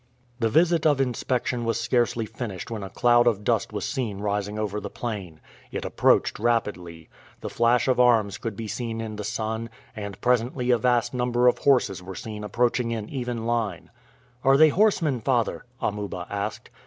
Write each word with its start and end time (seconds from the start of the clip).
The 0.39 0.49
visit 0.49 0.87
of 0.87 0.99
inspection 0.99 1.63
was 1.63 1.79
scarcely 1.79 2.25
finished 2.25 2.71
when 2.71 2.81
a 2.81 2.89
cloud 2.89 3.27
of 3.27 3.43
dust 3.43 3.71
was 3.71 3.85
seen 3.85 4.17
rising 4.17 4.57
over 4.57 4.79
the 4.79 4.89
plain. 4.89 5.39
It 5.71 5.85
approached 5.85 6.39
rapidly. 6.39 7.07
The 7.41 7.51
flash 7.51 7.87
of 7.87 7.99
arms 7.99 8.39
could 8.39 8.55
be 8.55 8.67
seen 8.67 8.99
in 8.99 9.17
the 9.17 9.23
sun, 9.23 9.69
and 9.95 10.19
presently 10.19 10.71
a 10.71 10.79
vast 10.79 11.13
number 11.13 11.47
of 11.47 11.59
horses 11.59 12.01
were 12.01 12.15
seen 12.15 12.43
approaching 12.43 12.89
in 12.89 13.09
even 13.09 13.45
line. 13.45 13.91
"Are 14.43 14.57
they 14.57 14.69
horsemen, 14.69 15.19
father?" 15.21 15.65
Amuba 15.79 16.25
asked. 16.31 16.71